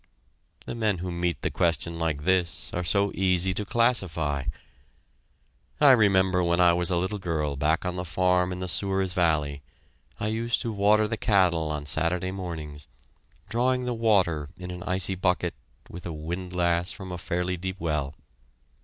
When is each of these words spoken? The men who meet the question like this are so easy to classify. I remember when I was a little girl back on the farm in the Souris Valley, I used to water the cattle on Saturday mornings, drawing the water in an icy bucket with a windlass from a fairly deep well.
The 0.65 0.73
men 0.73 0.97
who 0.97 1.11
meet 1.11 1.43
the 1.43 1.51
question 1.51 1.99
like 1.99 2.23
this 2.23 2.73
are 2.73 2.83
so 2.83 3.11
easy 3.13 3.53
to 3.53 3.63
classify. 3.63 4.45
I 5.79 5.91
remember 5.91 6.43
when 6.43 6.59
I 6.59 6.73
was 6.73 6.89
a 6.89 6.97
little 6.97 7.19
girl 7.19 7.55
back 7.55 7.85
on 7.85 7.97
the 7.97 8.03
farm 8.03 8.51
in 8.51 8.61
the 8.61 8.67
Souris 8.67 9.13
Valley, 9.13 9.61
I 10.19 10.25
used 10.29 10.59
to 10.63 10.71
water 10.73 11.07
the 11.07 11.17
cattle 11.17 11.69
on 11.69 11.85
Saturday 11.85 12.31
mornings, 12.31 12.87
drawing 13.47 13.85
the 13.85 13.93
water 13.93 14.49
in 14.57 14.71
an 14.71 14.81
icy 14.87 15.13
bucket 15.13 15.53
with 15.87 16.07
a 16.07 16.13
windlass 16.13 16.91
from 16.91 17.11
a 17.11 17.19
fairly 17.19 17.55
deep 17.55 17.79
well. 17.79 18.15